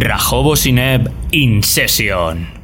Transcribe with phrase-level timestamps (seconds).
[0.00, 2.63] Rajobo Sineb In Session.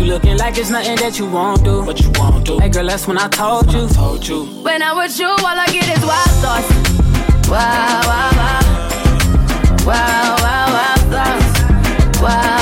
[0.00, 1.82] You looking like it's nothing that you won't do.
[1.82, 2.58] What you won't do.
[2.58, 3.86] Hey girl, that's when I told you.
[3.88, 4.46] Told you.
[4.64, 6.70] When I'm with you, all I get is wild thoughts.
[7.50, 8.60] Wow, wow, wow.
[9.84, 11.60] Wow, wow, wow, thoughts.
[12.18, 12.59] Wow, wow, wow.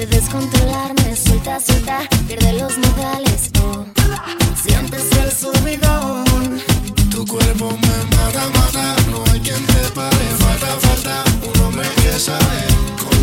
[0.00, 1.14] de descontrolarme.
[1.14, 3.50] Suelta, suelta, pierde los modales.
[3.62, 3.84] Oh.
[4.62, 6.24] Sientes el subidón.
[7.10, 8.96] Tu cuerpo me mata, mata.
[9.10, 10.26] No hay quien te pare.
[10.38, 13.19] Falta, falta un hombre que sabe.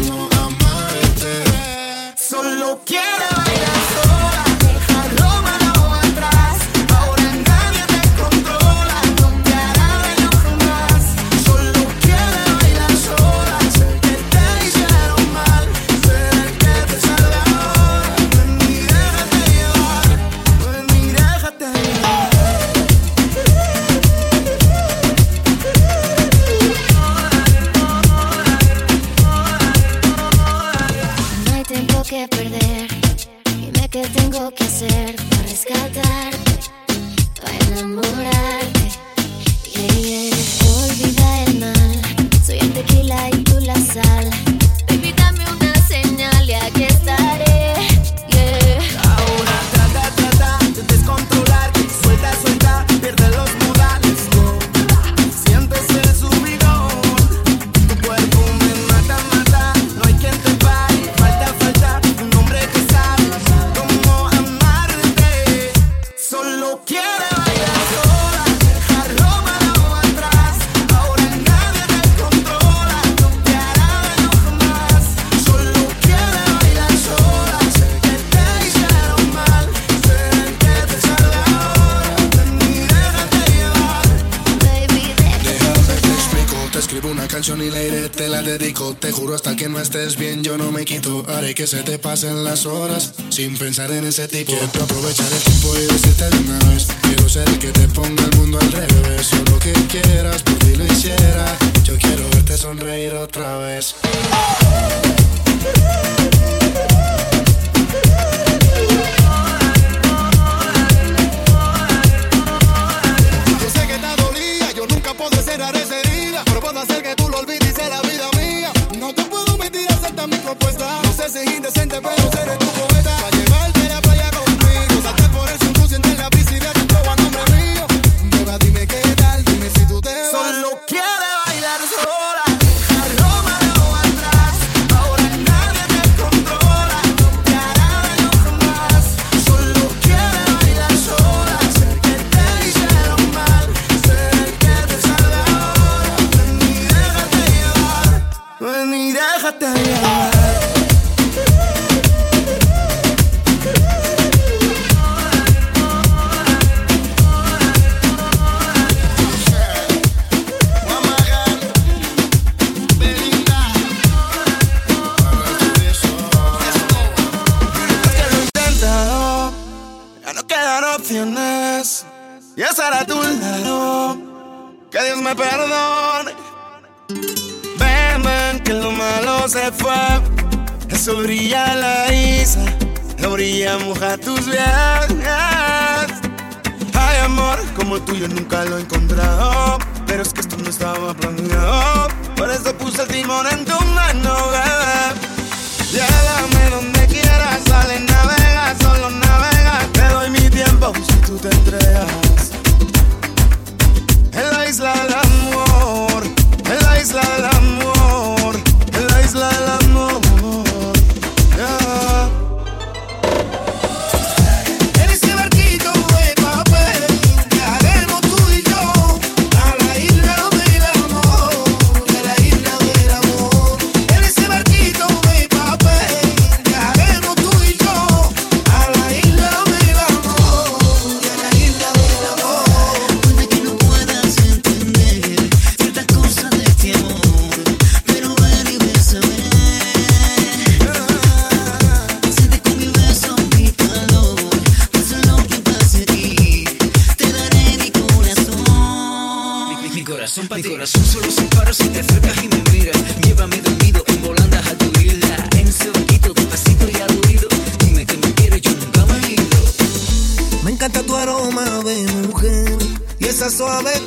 [91.58, 94.52] que se te pasen las horas sin pensar en ese tipo.
[94.52, 96.88] Quiero aprovechar el tiempo y decirte de una vez.
[97.02, 99.34] Quiero ser el que te ponga el mundo al revés.
[99.34, 101.58] O lo que quieras, por ti lo hiciera.
[101.84, 103.96] Yo quiero verte sonreír otra vez.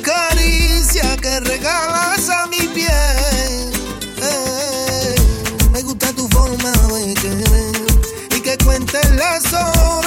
[0.01, 3.71] caricia que regalas a mi piel.
[4.21, 5.15] Eh,
[5.71, 7.71] me gusta tu forma de querer
[8.35, 10.00] y que cuentes las horas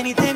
[0.00, 0.29] anything.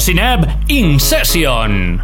[0.00, 2.02] Sineb In Session.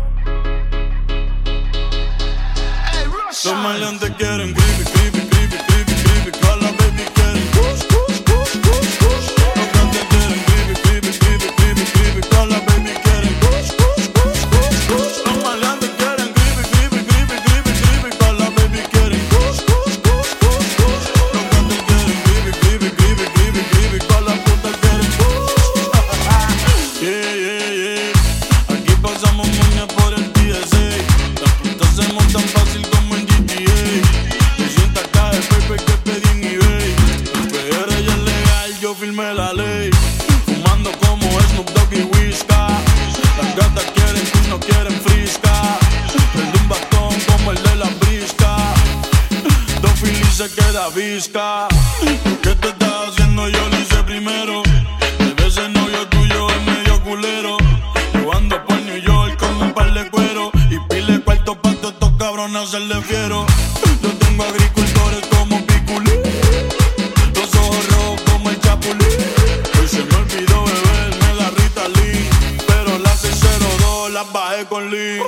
[74.69, 75.21] con Lee.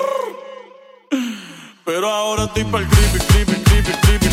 [1.85, 4.26] Pero ahora estoy para el creepy, creepy, creepy, creepy.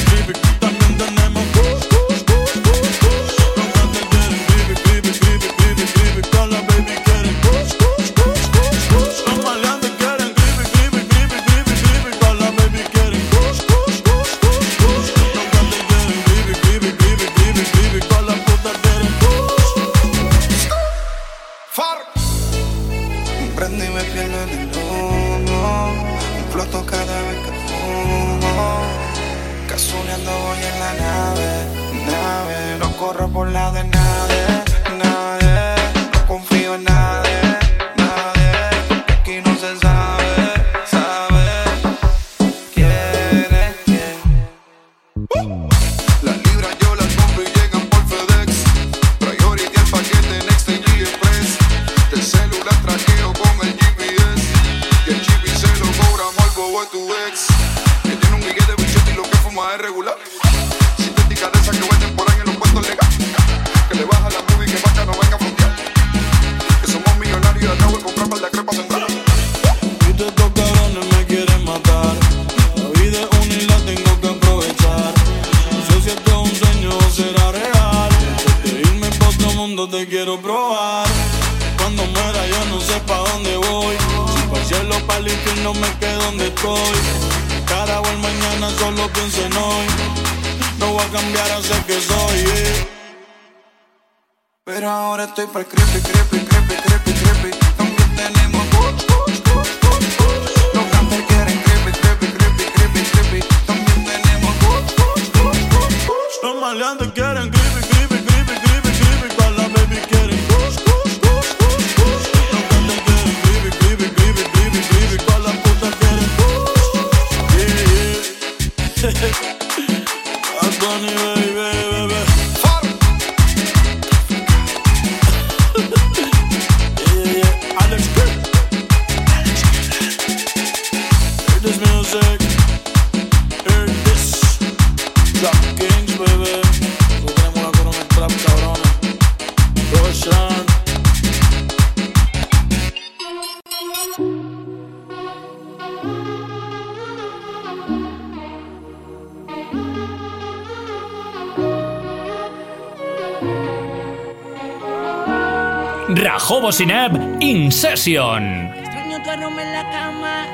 [156.64, 158.72] nuevo Sineb In Session.
[158.78, 160.46] Extraño tu aroma en la cama,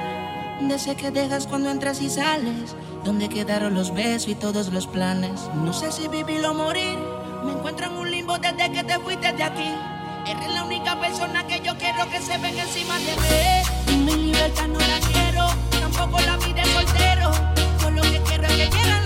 [0.62, 5.40] desde que dejas cuando entras y sales, donde quedaron los besos y todos los planes.
[5.64, 6.98] No sé si vivir o morir,
[7.46, 9.72] me encuentro en un limbo desde que te fuiste de aquí.
[10.26, 13.94] Eres la única persona que yo quiero que se ven encima de mí.
[13.94, 15.48] Y mi libertad no la quiero,
[15.80, 17.32] tampoco la vida soltero.
[17.84, 18.99] Yo lo que quiero es que quieras.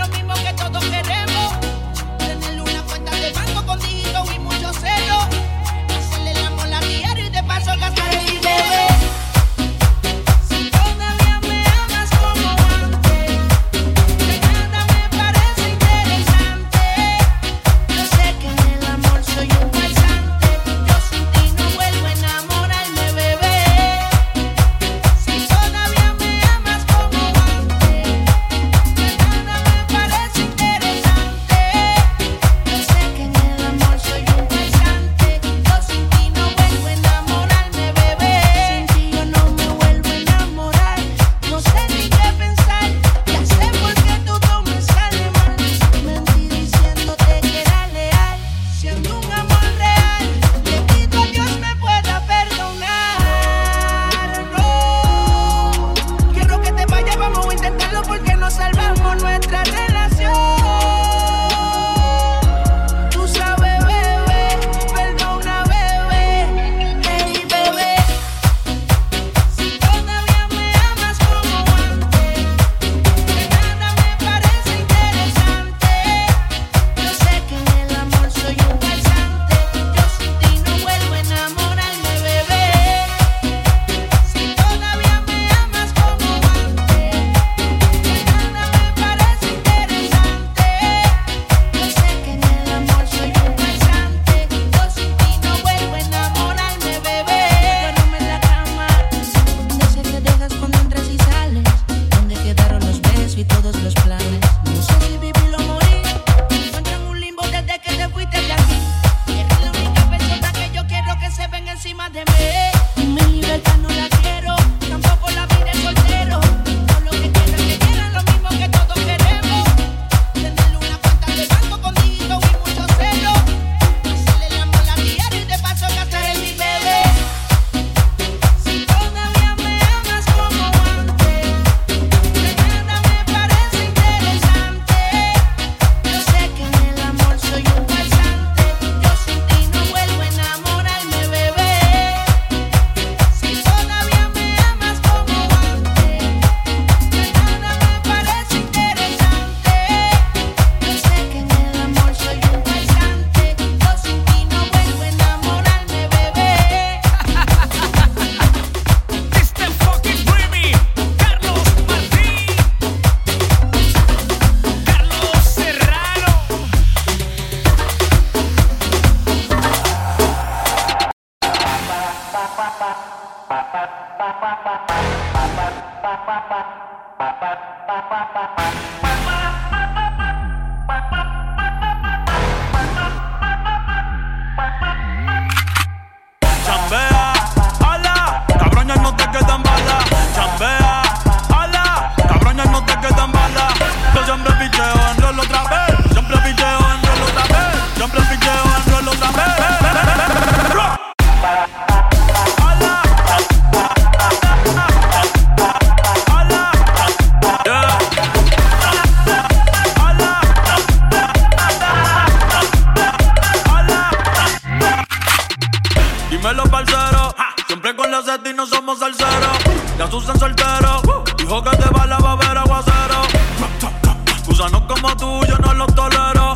[225.47, 226.55] yo no los tolero.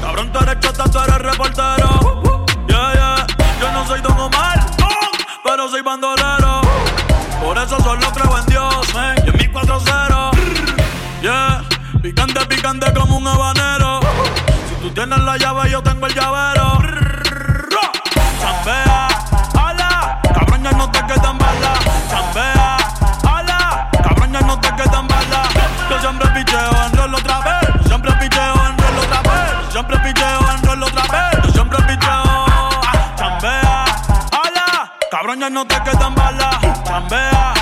[0.00, 2.22] Cabrón, tú eres chota, tú eres reportero.
[2.66, 3.26] Yeah, yeah.
[3.60, 4.66] Yo no soy Don Omar,
[5.44, 6.62] pero soy bandolero.
[7.42, 9.16] Por eso solo creo en Dios, man.
[9.24, 10.30] Y en mi 4-0.
[11.22, 11.62] Yeah.
[12.02, 14.00] Picante, picante como un habanero.
[14.68, 16.79] Si tú tienes la llave, yo tengo el llavero.
[35.60, 36.82] no te quedan balas.
[36.84, 37.59] Chambea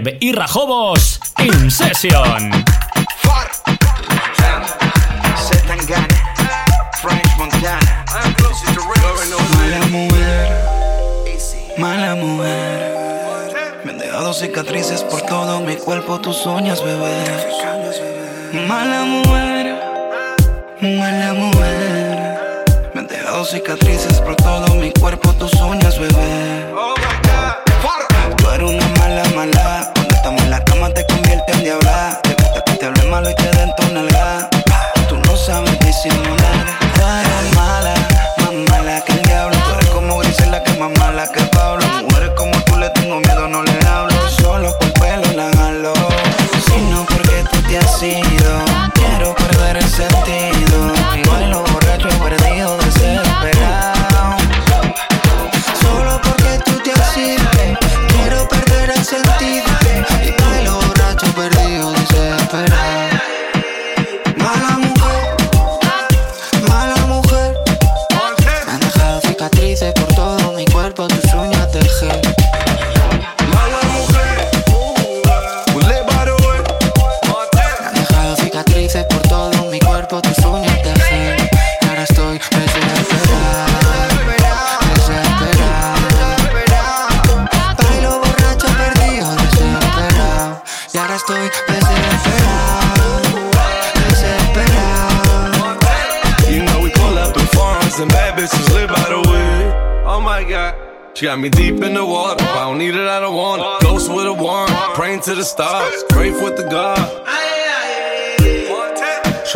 [0.00, 2.50] Caleb y Rajobos in session.
[7.02, 8.04] French Montana.
[9.48, 10.48] Mala mujer,
[11.76, 13.80] mala mujer.
[13.84, 17.24] Me han dejado cicatrices por todo mi cuerpo, tus uñas, bebé.
[18.66, 19.82] Mala mujer,
[20.80, 22.64] mala mujer.
[22.94, 26.79] Me han dejado cicatrices por todo mi cuerpo, tus uñas, bebé.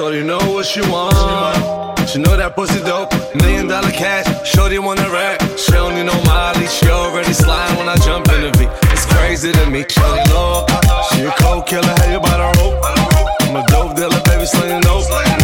[0.05, 1.16] Shorty know what she want.
[2.11, 3.09] She know that pussy dope.
[3.40, 4.28] Million dollar cash.
[4.46, 5.40] Shorty wanna rap.
[5.57, 6.68] She don't need no mileage.
[6.68, 8.68] She already sliding when I jump in the V.
[8.92, 9.80] It's crazy to me.
[9.88, 10.66] Shorty low.
[11.09, 11.88] She a cold killer.
[11.88, 12.84] How you about her rope?
[13.48, 15.43] I'm a dope dealer, baby, slinging dope.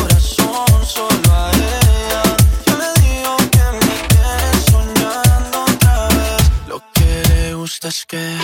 [7.91, 8.37] es que.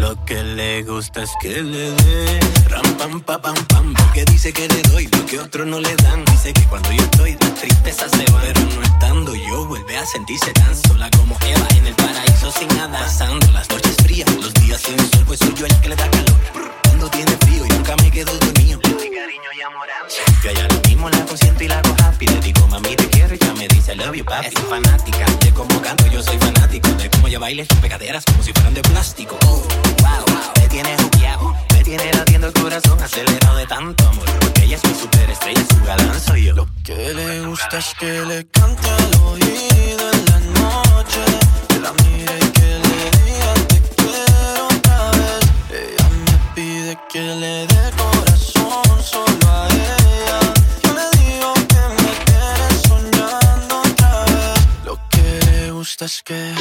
[0.00, 4.52] Lo que le gusta es que le dé ram pam pa pam pam porque dice
[4.54, 6.24] que le doy lo que otros no le dan.
[6.24, 10.06] Dice que cuando yo estoy la tristeza se va pero no estando yo vuelve a
[10.06, 13.00] sentirse tan sola como Eva en el paraíso sin nada.
[13.00, 16.08] Pasando las noches frías los días sin sol pues soy yo el que le da
[16.10, 16.38] calor
[16.98, 18.80] cuando tiene frío y nunca me quedo dormido.
[18.82, 19.86] Doy cariño y amor
[20.42, 22.26] yo ya lo mismo la consiento y la hago happy.
[22.26, 25.24] Le digo mami te quiero y ya me dice I love you papi es fanática
[25.40, 26.88] de cómo canto yo soy fanático.
[26.94, 29.38] De cómo ella baila sus pegaderas como si fueran de plástico.
[29.44, 29.62] Oh,
[30.02, 34.26] wow, wow, me tiene juqueado me tiene latiendo el corazón acelerado de tanto amor.
[34.40, 36.54] Porque ella es mi superestrella su galán soy yo.
[36.54, 41.20] Lo que le gusta es que le cante al oído en la noche.
[41.68, 42.87] Que la mire y que le
[46.96, 50.40] que le dé corazón solo a ella.
[50.82, 52.10] Yo le digo que me
[52.88, 54.84] soñando otra vez.
[54.84, 56.54] Lo que le gusta es que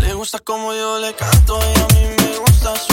[0.00, 2.91] le gusta como yo le canto y a mí me gusta su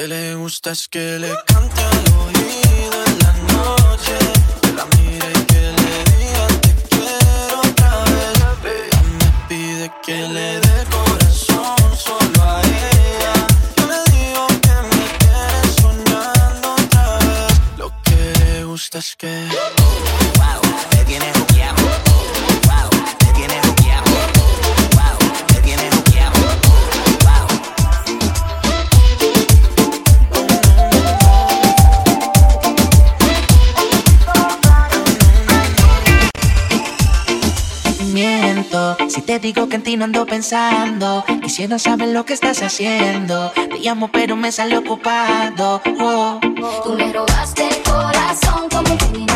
[0.00, 4.16] que le gusta es que le cante al oído en la noche.
[4.62, 8.04] Que la mire y que le diga te quiero otra
[8.62, 8.88] vez.
[8.88, 13.34] Ella me pide que le dé corazón solo a ella.
[13.76, 17.60] Yo le digo que me quiere soñando otra vez.
[17.76, 19.48] Lo que le gusta es que.
[39.30, 41.24] te digo que en ti no ando pensando.
[41.40, 43.52] Quisiera saber lo que estás haciendo.
[43.52, 45.80] Te llamo, pero me sale ocupado.
[46.00, 46.40] Oh.
[46.82, 49.29] Tú me robaste el corazón como un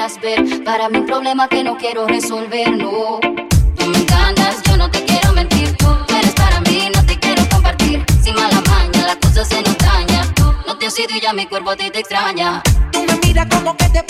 [0.00, 0.64] quieras ver.
[0.64, 3.20] Para mí un problema que no quiero resolver, no.
[3.76, 5.76] Tú me encantas, yo no te quiero mentir.
[5.76, 8.04] Tú eres para mí, no te quiero compartir.
[8.22, 10.22] Sin mala maña, la cosa se nos daña.
[10.66, 12.62] No te has ido y ya mi cuerpo te, te extraña.
[12.92, 14.02] Tú me miras como que te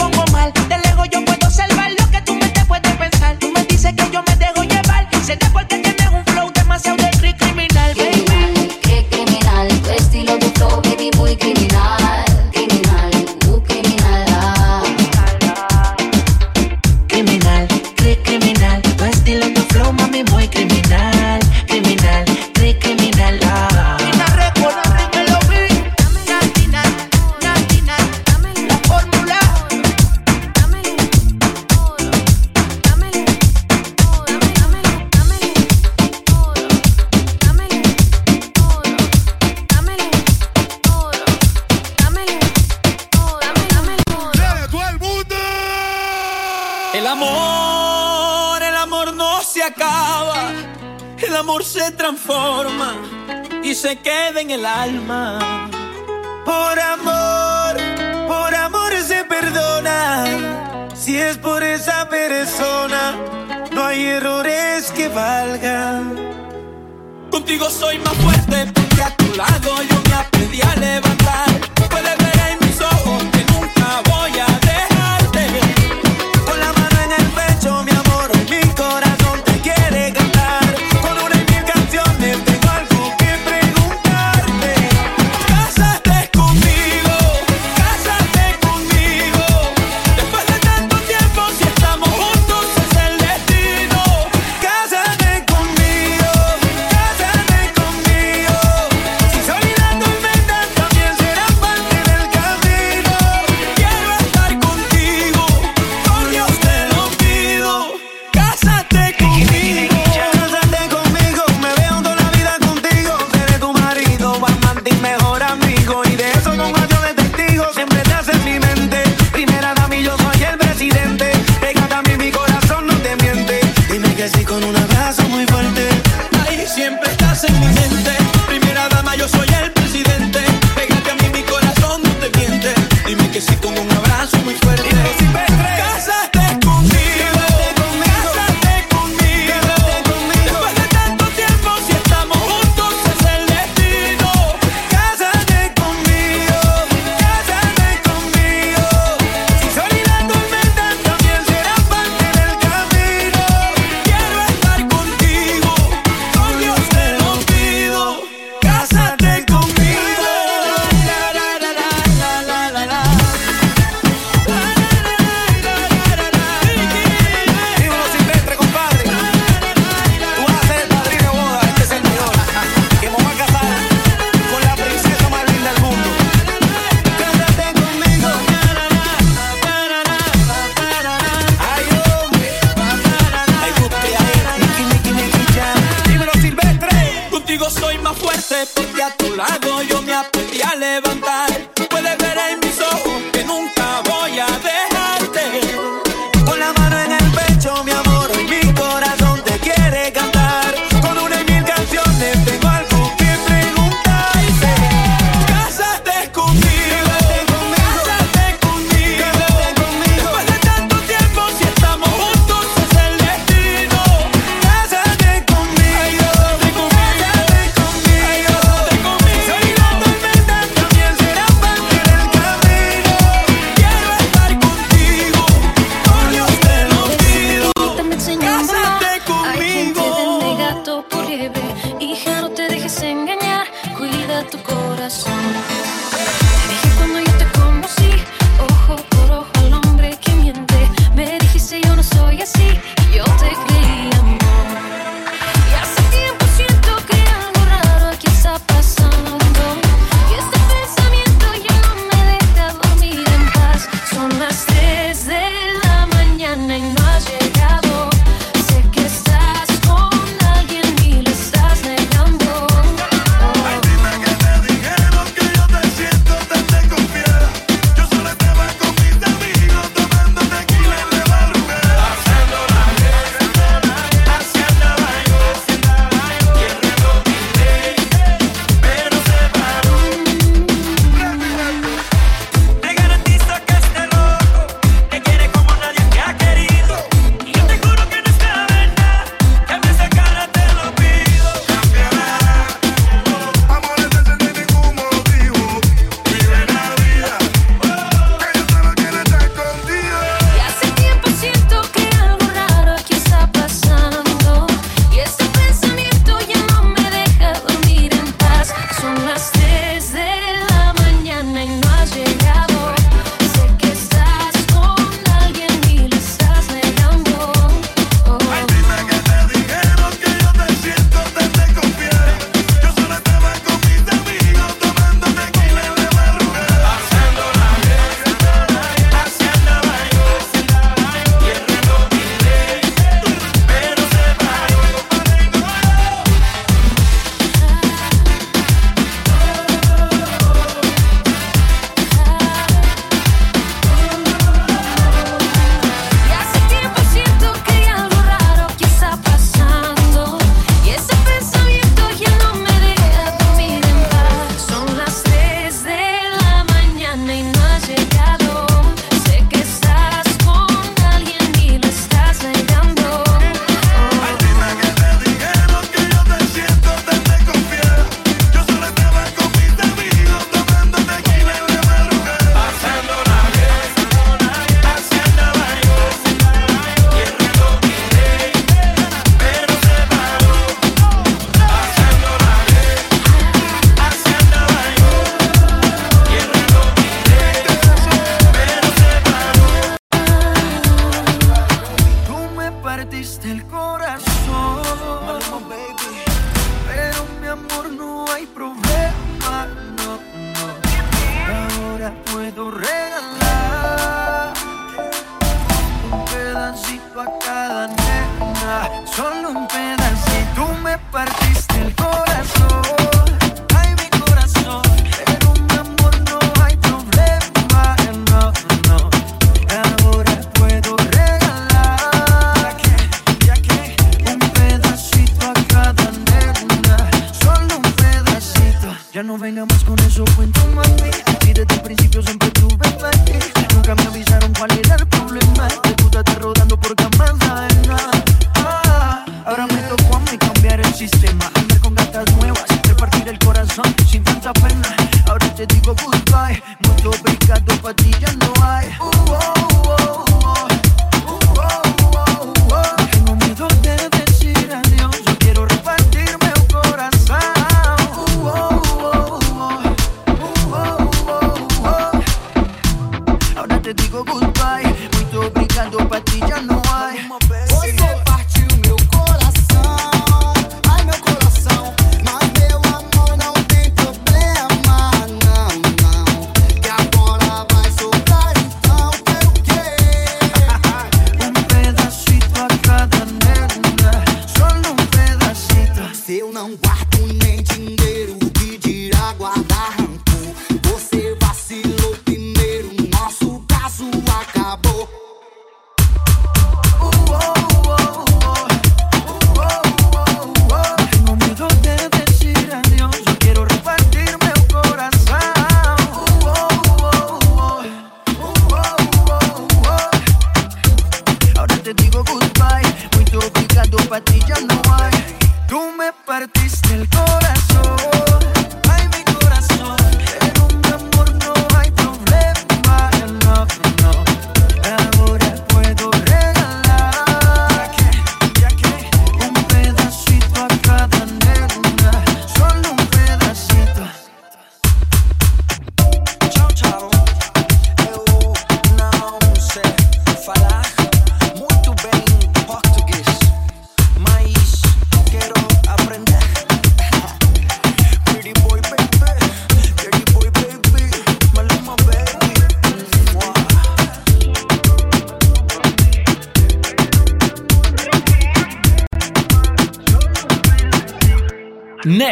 [429.20, 431.10] Ya no venga más con eso, cuento mami.
[431.40, 432.49] Tire de principio siempre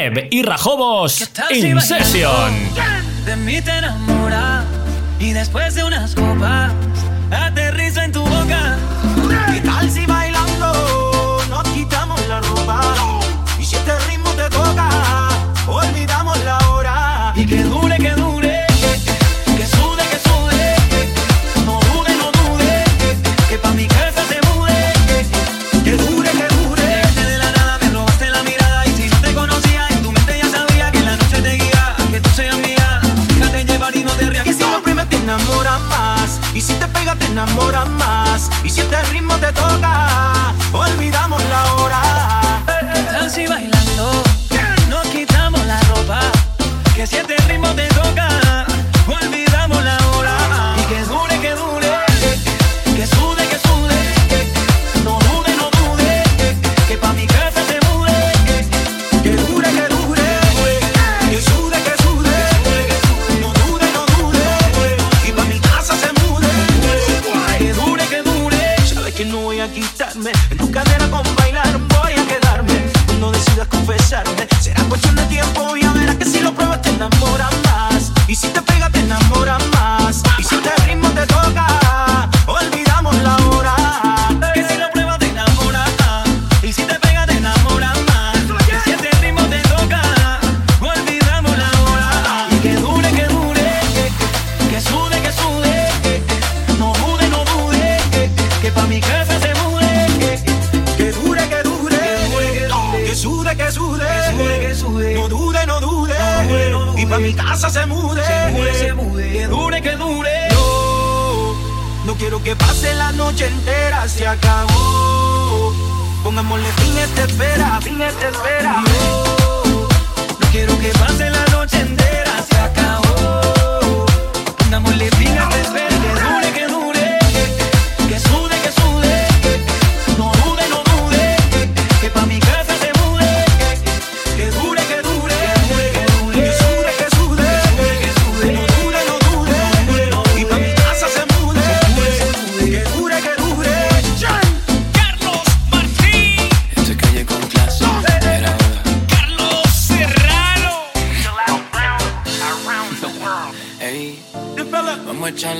[0.08, 2.54] Caleb y Rajobos In si Session.
[38.90, 42.00] este ritmo te toca, olvidamos la hora.
[43.20, 44.22] Así bailando,
[44.88, 46.20] nos quitamos la ropa,
[46.94, 47.36] que si este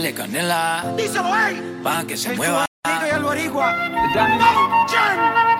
[0.08, 0.84] de canela.
[0.96, 1.80] Díselo, ey.
[1.82, 2.66] Pa' que se El mueva.
[2.86, 3.76] Y Alvarigua.
[4.14, 5.57] Dame.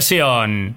[0.00, 0.74] Session.